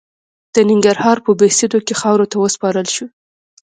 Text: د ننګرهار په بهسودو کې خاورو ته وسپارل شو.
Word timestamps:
د 0.55 0.57
ننګرهار 0.69 1.17
په 1.25 1.31
بهسودو 1.39 1.79
کې 1.87 1.93
خاورو 2.01 2.29
ته 2.31 2.35
وسپارل 2.39 2.87
شو. 2.95 3.05